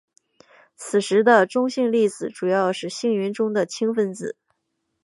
[0.75, 4.35] 此时的中性粒子主要是星云中的氢分子。